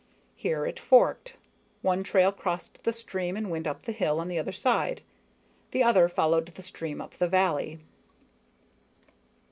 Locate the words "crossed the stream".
2.31-3.37